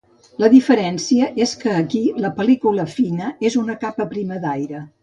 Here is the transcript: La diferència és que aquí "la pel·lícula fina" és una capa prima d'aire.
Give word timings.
La 0.43 0.47
diferència 0.53 1.27
és 1.45 1.53
que 1.65 1.75
aquí 1.83 2.03
"la 2.25 2.33
pel·lícula 2.41 2.89
fina" 2.99 3.31
és 3.51 3.61
una 3.65 3.79
capa 3.87 4.13
prima 4.17 4.45
d'aire. 4.49 4.87